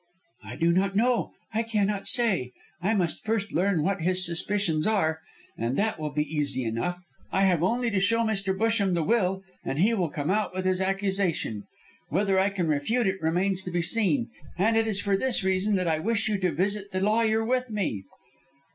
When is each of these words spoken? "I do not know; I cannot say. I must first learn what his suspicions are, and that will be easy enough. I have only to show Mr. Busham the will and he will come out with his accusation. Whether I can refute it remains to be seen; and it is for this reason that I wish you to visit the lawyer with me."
"I 0.43 0.55
do 0.55 0.71
not 0.71 0.95
know; 0.95 1.33
I 1.53 1.61
cannot 1.61 2.07
say. 2.07 2.53
I 2.81 2.95
must 2.95 3.23
first 3.23 3.51
learn 3.53 3.83
what 3.83 4.01
his 4.01 4.25
suspicions 4.25 4.87
are, 4.87 5.19
and 5.59 5.77
that 5.77 5.99
will 5.99 6.09
be 6.09 6.23
easy 6.35 6.63
enough. 6.63 6.99
I 7.31 7.43
have 7.43 7.61
only 7.61 7.91
to 7.91 7.99
show 7.99 8.21
Mr. 8.21 8.57
Busham 8.57 8.95
the 8.95 9.03
will 9.03 9.43
and 9.63 9.77
he 9.77 9.93
will 9.93 10.09
come 10.09 10.31
out 10.31 10.55
with 10.55 10.65
his 10.65 10.81
accusation. 10.81 11.65
Whether 12.09 12.39
I 12.39 12.49
can 12.49 12.67
refute 12.67 13.05
it 13.05 13.21
remains 13.21 13.61
to 13.61 13.69
be 13.69 13.83
seen; 13.83 14.31
and 14.57 14.75
it 14.75 14.87
is 14.87 14.99
for 14.99 15.15
this 15.15 15.43
reason 15.43 15.75
that 15.75 15.87
I 15.87 15.99
wish 15.99 16.27
you 16.27 16.39
to 16.39 16.51
visit 16.51 16.89
the 16.91 16.99
lawyer 16.99 17.45
with 17.45 17.69
me." 17.69 18.03